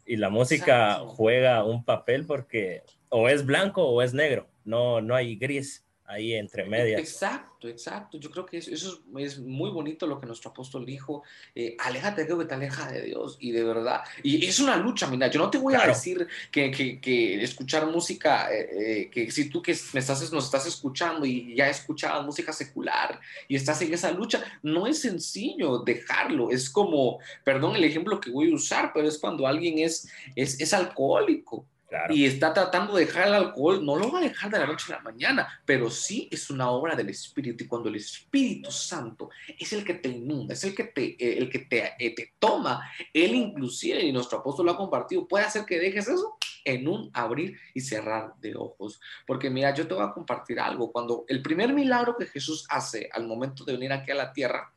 [0.05, 5.15] y la música juega un papel porque o es blanco o es negro, no, no
[5.15, 6.99] hay gris ahí entre medias.
[6.99, 8.17] Exacto, exacto.
[8.17, 11.23] Yo creo que eso, es, muy bonito lo que nuestro apóstol dijo.
[11.53, 14.01] Eh, aléjate de que te aleja de Dios y de verdad.
[14.23, 18.51] Y es una lucha, mira, yo no te voy a decir que, que, escuchar música,
[18.53, 22.53] eh, eh, que si tú que me estás, nos estás escuchando y ya escuchabas música
[22.53, 26.51] secular y estás en esa lucha, no es sencillo dejarlo.
[26.51, 30.59] Es como, perdón el ejemplo que voy a usar, pero es cuando alguien es, es,
[30.59, 31.65] es alcohólico
[32.09, 34.93] y está tratando de dejar el alcohol, no lo va a dejar de la noche
[34.93, 37.63] a la mañana, pero sí es una obra del Espíritu.
[37.63, 41.37] Y cuando el Espíritu Santo es el que te inunda, es el que te, eh,
[41.37, 42.81] el que te, eh, te toma,
[43.13, 47.09] él inclusive, y nuestro apóstol lo ha compartido, puede hacer que dejes eso en un
[47.13, 48.99] abrir y cerrar de ojos.
[49.25, 50.91] Porque mira, yo te voy a compartir algo.
[50.91, 54.73] Cuando el primer milagro que Jesús hace al momento de venir aquí a la tierra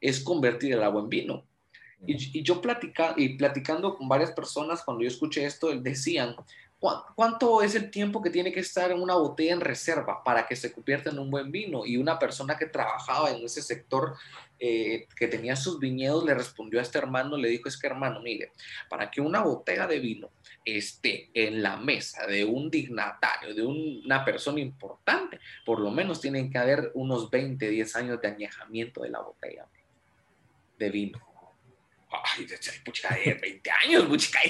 [0.00, 1.49] es convertir el agua en vino.
[2.06, 6.34] Y, yo platica, y platicando con varias personas, cuando yo escuché esto, decían,
[7.14, 10.56] ¿cuánto es el tiempo que tiene que estar en una botella en reserva para que
[10.56, 11.84] se convierta en un buen vino?
[11.84, 14.14] Y una persona que trabajaba en ese sector,
[14.58, 18.20] eh, que tenía sus viñedos, le respondió a este hermano, le dijo, es que hermano,
[18.20, 18.52] mire,
[18.88, 20.30] para que una botella de vino
[20.64, 26.50] esté en la mesa de un dignatario, de una persona importante, por lo menos tienen
[26.50, 29.66] que haber unos 20, 10 años de añejamiento de la botella
[30.78, 31.29] de vino
[32.10, 32.46] ay,
[32.84, 34.40] puchica, de 20 años, puchica,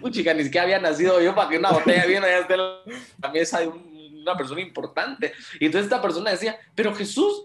[0.00, 4.36] puchica, ni siquiera había nacido yo para que una botella de vino ya esté una
[4.36, 5.32] persona importante.
[5.60, 7.44] Y entonces esta persona decía, pero Jesús,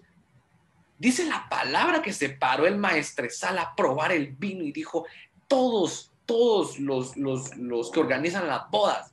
[0.97, 5.05] dice la palabra que se paró el maestresal a probar el vino y dijo,
[5.47, 9.10] todos, todos los, los, los que organizan las bodas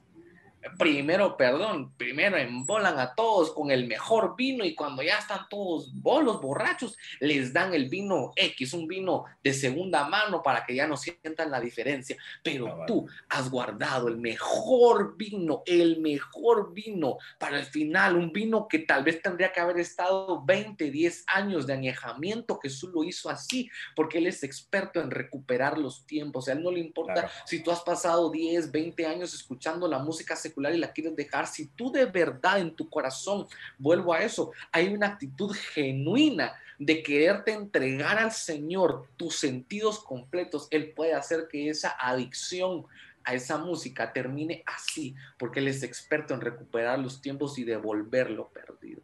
[0.76, 5.92] primero, perdón, primero embolan a todos con el mejor vino y cuando ya están todos
[5.94, 10.87] bolos, borrachos, les dan el vino X, un vino de segunda mano para que ya
[10.87, 12.16] no sientan la diferencia.
[12.42, 18.66] Pero tú has guardado el mejor vino, el mejor vino para el final, un vino
[18.68, 22.59] que tal vez tendría que haber estado 20, 10 años de añejamiento.
[22.62, 26.48] Jesús lo hizo así porque Él es experto en recuperar los tiempos.
[26.48, 30.37] A Él no le importa si tú has pasado 10, 20 años escuchando la música
[30.37, 33.47] secular y la quieres dejar, si tú de verdad en tu corazón,
[33.79, 40.68] vuelvo a eso, hay una actitud genuina de quererte entregar al Señor tus sentidos completos,
[40.71, 42.87] Él puede hacer que esa adicción
[43.25, 48.31] a esa música termine así, porque Él es experto en recuperar los tiempos y devolver
[48.31, 49.03] lo perdido.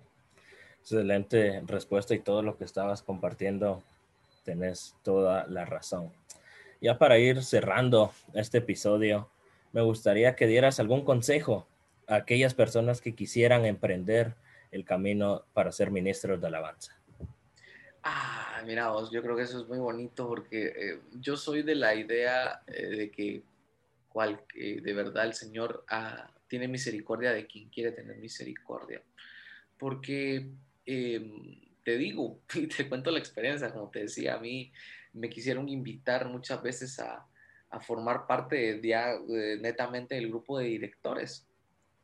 [0.81, 3.83] Excelente respuesta y todo lo que estabas compartiendo,
[4.45, 6.13] tenés toda la razón.
[6.81, 9.29] Ya para ir cerrando este episodio,
[9.75, 11.67] me gustaría que dieras algún consejo
[12.07, 14.35] a aquellas personas que quisieran emprender
[14.71, 16.97] el camino para ser ministros de alabanza.
[18.05, 21.95] Ah, mira yo creo que eso es muy bonito porque eh, yo soy de la
[21.95, 23.43] idea eh, de que
[24.09, 29.03] cual, de verdad el Señor ah, tiene misericordia de quien quiere tener misericordia.
[29.77, 30.51] Porque
[30.87, 34.73] em, te digo, y te cuento la experiencia, como te decía, a mí
[35.15, 37.27] me quisieron invitar muchas veces a,
[37.75, 39.19] a formar parte ya
[39.61, 41.47] netamente del grupo de directores.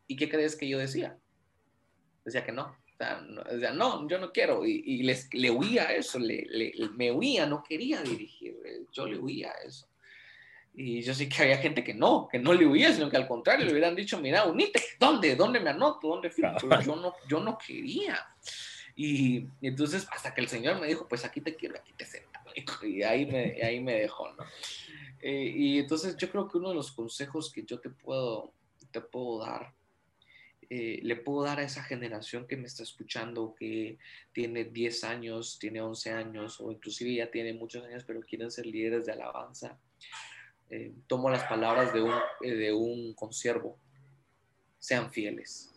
[0.07, 1.17] ¿Y qué crees que yo decía?
[2.25, 2.77] Decía que no.
[3.01, 4.67] O sea, no, yo no quiero.
[4.67, 6.47] Y, les, le huía a eso, le,
[6.97, 8.57] me huía, no quería dirigir.
[8.65, 9.87] Eh, yo le huía a eso.
[10.75, 13.27] Y yo sé que había gente que no, que no le huía, sino que al
[13.27, 15.35] contrario le hubieran dicho, mira, unite, ¿dónde?
[15.35, 16.09] ¿Dónde me anoto?
[16.09, 16.45] ¿Dónde fui?
[16.85, 18.29] yo no, yo no quería.
[18.95, 22.29] Y, entonces, hasta que el Señor me dijo, pues aquí te quiero, aquí te siento.
[22.83, 24.45] Y ahí me, ahí me dejó, ¿no?
[25.23, 28.53] Eh, y entonces yo creo que uno de los consejos que yo te puedo,
[28.91, 29.75] te puedo dar,
[30.69, 33.99] eh, le puedo dar a esa generación que me está escuchando, que
[34.33, 38.67] tiene 10 años, tiene 11 años o inclusive ya tiene muchos años, pero quieren ser
[38.67, 39.79] líderes de alabanza.
[40.71, 43.79] Eh, tomo las palabras de un, de un consiervo,
[44.79, 45.70] sean fieles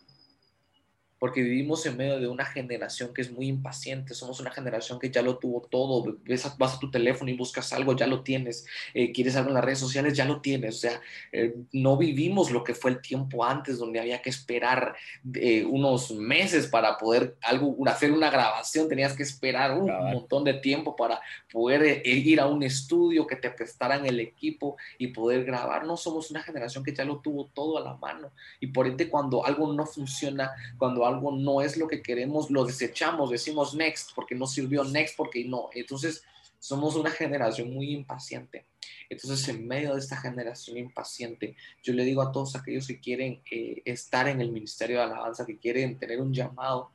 [1.24, 5.10] porque vivimos en medio de una generación que es muy impaciente, somos una generación que
[5.10, 6.18] ya lo tuvo todo,
[6.58, 9.64] vas a tu teléfono y buscas algo, ya lo tienes, eh, quieres algo en las
[9.64, 11.00] redes sociales, ya lo tienes, o sea,
[11.32, 14.96] eh, no vivimos lo que fue el tiempo antes, donde había que esperar
[15.34, 20.56] eh, unos meses para poder algo, hacer una grabación, tenías que esperar un montón de
[20.56, 25.86] tiempo para poder ir a un estudio, que te prestaran el equipo y poder grabar,
[25.86, 29.08] no somos una generación que ya lo tuvo todo a la mano y por ende
[29.08, 33.76] cuando algo no funciona, cuando algo algo no es lo que queremos, lo desechamos, decimos
[33.76, 35.70] next porque no sirvió, next porque no.
[35.74, 36.24] Entonces,
[36.60, 38.66] somos una generación muy impaciente.
[39.10, 43.42] Entonces, en medio de esta generación impaciente, yo le digo a todos aquellos que quieren
[43.52, 46.92] eh, estar en el ministerio de alabanza, que quieren tener un llamado,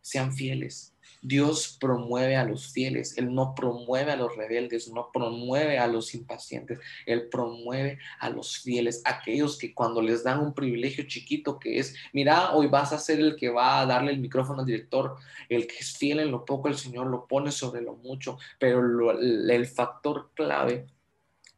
[0.00, 5.78] sean fieles, Dios promueve a los fieles, Él no promueve a los rebeldes, no promueve
[5.78, 11.04] a los impacientes, Él promueve a los fieles, aquellos que cuando les dan un privilegio
[11.06, 14.60] chiquito que es, mira, hoy vas a ser el que va a darle el micrófono
[14.60, 15.16] al director,
[15.48, 19.12] el que es fiel en lo poco, el Señor lo pone sobre lo mucho, pero
[19.20, 20.86] el factor clave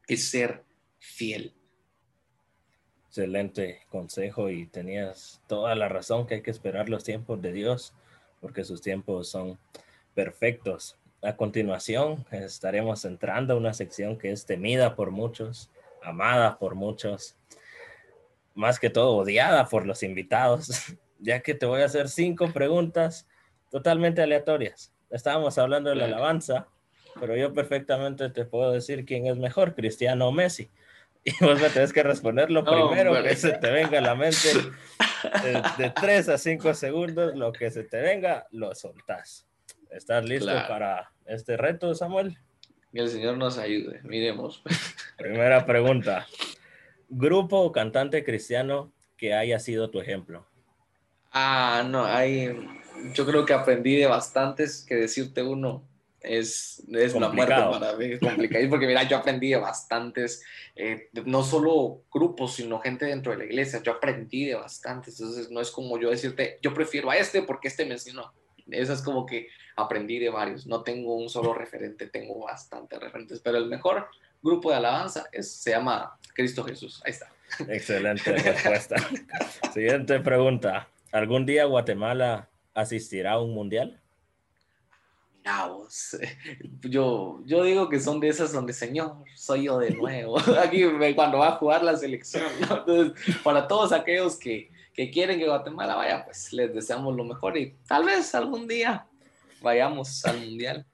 [0.07, 0.64] es ser
[0.99, 1.55] fiel.
[3.09, 7.95] Excelente consejo y tenías toda la razón que hay que esperar los tiempos de Dios
[8.45, 9.59] porque sus tiempos son
[10.12, 10.99] perfectos.
[11.22, 15.70] A continuación estaremos entrando a una sección que es temida por muchos,
[16.03, 17.36] amada por muchos,
[18.55, 20.68] más que todo odiada por los invitados,
[21.20, 23.26] ya que te voy a hacer cinco preguntas
[23.70, 24.92] totalmente aleatorias.
[25.09, 26.68] Estábamos hablando de la alabanza,
[27.18, 30.68] pero yo perfectamente te puedo decir quién es mejor, Cristiano o Messi.
[31.24, 34.51] Y vos me tenés que responder lo primero que se te venga a la mente
[35.78, 39.46] de, tres a cinco segundos, lo que se te venga, lo soltás.
[39.90, 42.36] ¿Estás listo para este reto, Samuel?
[42.92, 44.62] Que el Señor nos ayude, miremos.
[45.18, 46.26] Primera pregunta.
[47.08, 50.46] ¿Grupo o cantante cristiano que haya sido tu ejemplo?
[51.32, 52.56] Ah, no, hay,
[53.14, 55.84] yo creo que aprendí de bastantes que decirte uno
[56.24, 60.42] es, es una muerte para mí, es complicado, porque mira, yo aprendí de bastantes,
[60.74, 65.50] eh, no solo grupos, sino gente dentro de la iglesia, yo aprendí de bastantes, entonces
[65.50, 68.32] no es como yo decirte, yo prefiero a este porque este me enseñó,
[68.70, 73.40] eso es como que aprendí de varios, no tengo un solo referente, tengo bastantes referentes,
[73.40, 74.08] pero el mejor
[74.42, 77.30] grupo de alabanza es, se llama Cristo Jesús, ahí está.
[77.68, 78.96] Excelente respuesta.
[79.74, 84.00] Siguiente pregunta, ¿algún día Guatemala asistirá a un mundial?
[86.82, 90.38] Yo, yo digo que son de esas donde, Señor, soy yo de nuevo.
[90.62, 90.82] Aquí
[91.14, 92.45] cuando va a jugar la selección.
[92.61, 97.57] Entonces, para todos aquellos que, que quieren que Guatemala vaya, pues les deseamos lo mejor
[97.59, 99.07] y tal vez algún día
[99.61, 100.86] vayamos al Mundial.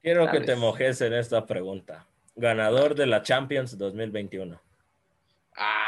[0.00, 2.06] Quiero que te mojes en esta pregunta.
[2.36, 4.60] Ganador de la Champions 2021.
[5.56, 5.85] Ah,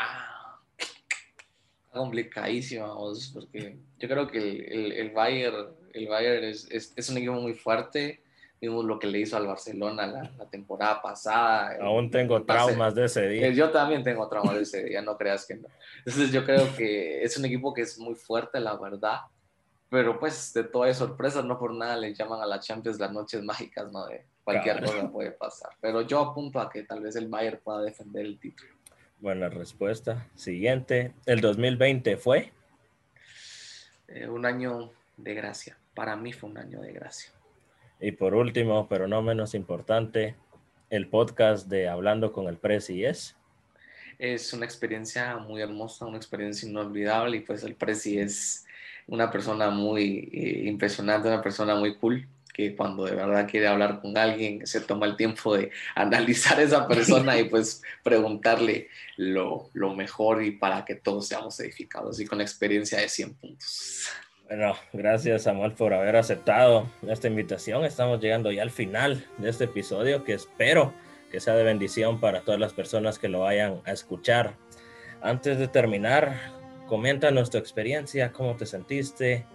[1.99, 7.35] complicadísimo, porque yo creo que el, el, el Bayern el Bayern es, es, un equipo
[7.35, 8.23] muy fuerte.
[8.61, 11.77] Vimos lo que le hizo al Barcelona la, temporada pasada.
[11.81, 13.47] Aún tengo traumas de ese día.
[13.47, 15.69] Eh, yo también tengo traumas de ese día, no creas que no.
[15.99, 19.21] Entonces yo creo que es un equipo que es muy fuerte, la verdad.
[19.91, 23.43] Pero pues de todas sorpresas, no por nada le llaman a la Champions las noches
[23.43, 24.07] mágicas, ¿no?
[24.07, 25.71] De cualquier cosa puede pasar.
[25.81, 28.71] Pero yo apunto a que tal vez el Bayern pueda defender el título.
[29.21, 30.29] Buena respuesta.
[30.37, 31.13] Siguiente.
[31.27, 32.53] ¿El 2020 fue?
[34.07, 35.77] Eh, un año de gracia.
[35.93, 37.33] Para mí fue un año de gracia.
[37.99, 40.37] Y por último, pero no menos importante,
[40.89, 43.35] el podcast de Hablando con el Presi es.
[44.21, 48.67] Es una experiencia muy hermosa, una experiencia inolvidable y pues el Presi es
[49.09, 52.29] una persona muy eh, impresionante, una persona muy cool
[52.59, 56.63] que cuando de verdad quiere hablar con alguien se toma el tiempo de analizar a
[56.63, 62.27] esa persona y pues preguntarle lo, lo mejor y para que todos seamos edificados y
[62.27, 64.09] con experiencia de 100 puntos.
[64.49, 67.85] Bueno, gracias Samuel por haber aceptado esta invitación.
[67.85, 70.93] Estamos llegando ya al final de este episodio que espero
[71.31, 74.57] que sea de bendición para todas las personas que lo vayan a escuchar.
[75.23, 76.35] Antes de terminar,
[76.89, 79.47] coméntanos tu experiencia, cómo te sentiste,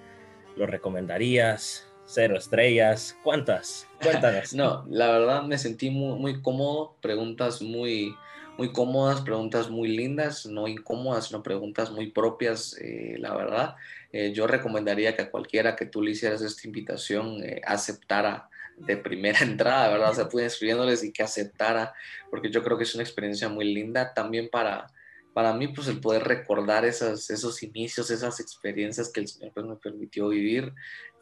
[0.56, 3.88] lo recomendarías, cero estrellas, ¿cuántas?
[4.02, 4.54] Cuéntanos.
[4.56, 8.16] no, la verdad me sentí muy, muy cómodo, preguntas muy,
[8.58, 13.76] muy cómodas, preguntas muy lindas, no incómodas, sino preguntas muy propias, eh, la verdad.
[14.12, 18.98] Eh, yo recomendaría que a cualquiera que tú le hicieras esta invitación eh, aceptara de
[18.98, 20.12] primera entrada, ¿verdad?
[20.12, 21.94] O sea, pude inscribiéndoles y que aceptara,
[22.30, 24.88] porque yo creo que es una experiencia muy linda también para,
[25.34, 29.66] para mí, pues el poder recordar esas, esos inicios, esas experiencias que el Señor pues,
[29.66, 30.74] me permitió vivir.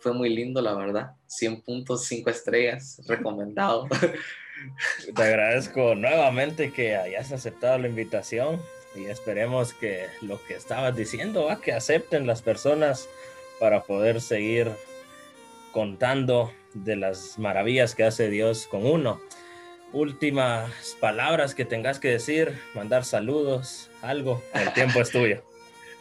[0.01, 1.11] Fue muy lindo, la verdad.
[1.27, 3.87] 100 puntos, 5 estrellas, recomendado.
[5.15, 8.61] Te agradezco nuevamente que hayas aceptado la invitación
[8.95, 13.07] y esperemos que lo que estabas diciendo, va, que acepten las personas
[13.59, 14.71] para poder seguir
[15.71, 19.21] contando de las maravillas que hace Dios con uno.
[19.93, 25.43] Últimas palabras que tengas que decir, mandar saludos, algo, el tiempo es tuyo.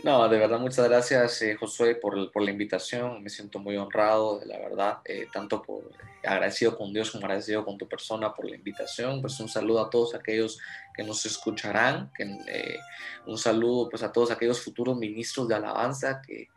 [0.03, 3.23] No, de verdad, muchas gracias, eh, Josué, por, por, la invitación.
[3.23, 5.91] Me siento muy honrado, la verdad, eh, tanto por
[6.25, 9.21] agradecido con Dios como agradecido con tu persona por la invitación.
[9.21, 10.59] Pues un saludo a todos aquellos
[10.95, 12.79] que nos escucharán, que, eh,
[13.27, 16.49] un saludo pues a todos aquellos futuros ministros de alabanza que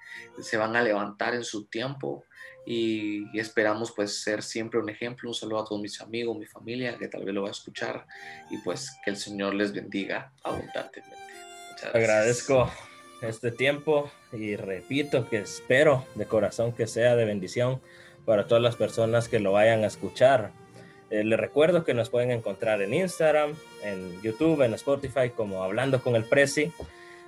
[0.42, 2.24] se van a levantar en su tiempo
[2.66, 5.30] y, esperamos pues ser siempre un ejemplo.
[5.30, 8.06] Un saludo a todos mis amigos, mi familia que tal vez lo va a escuchar
[8.50, 11.18] y pues que el Señor les bendiga abundantemente.
[11.94, 12.72] Agradezco
[13.24, 17.82] este tiempo y repito que espero de corazón que sea de bendición
[18.26, 20.52] para todas las personas que lo vayan a escuchar.
[21.10, 23.54] Eh, les recuerdo que nos pueden encontrar en Instagram,
[23.84, 26.72] en YouTube, en Spotify como Hablando con el Prezi.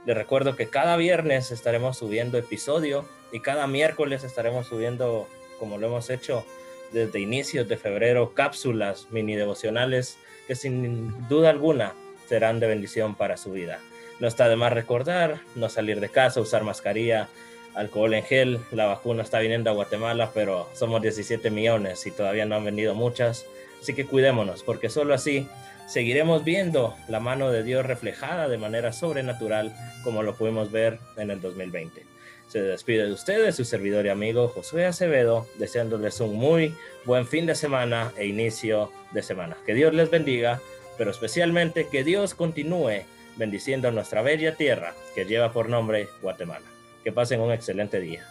[0.05, 5.27] Les recuerdo que cada viernes estaremos subiendo episodio y cada miércoles estaremos subiendo,
[5.59, 6.45] como lo hemos hecho
[6.91, 10.17] desde inicios de febrero, cápsulas mini devocionales
[10.47, 11.93] que sin duda alguna
[12.27, 13.79] serán de bendición para su vida.
[14.19, 17.27] No está de más recordar, no salir de casa, usar mascarilla,
[17.73, 18.59] alcohol en gel.
[18.71, 22.95] La vacuna está viniendo a Guatemala, pero somos 17 millones y todavía no han venido
[22.95, 23.45] muchas.
[23.81, 25.47] Así que cuidémonos, porque solo así
[25.87, 31.29] seguiremos viendo la mano de Dios reflejada de manera sobrenatural como lo pudimos ver en
[31.29, 32.03] el 2020.
[32.47, 37.45] Se despide de ustedes su servidor y amigo Josué Acevedo, deseándoles un muy buen fin
[37.45, 39.57] de semana e inicio de semana.
[39.65, 40.61] Que Dios les bendiga,
[40.97, 43.03] pero especialmente que Dios continúe
[43.37, 46.65] bendiciendo nuestra bella tierra que lleva por nombre Guatemala.
[47.03, 48.25] Que pasen un excelente día.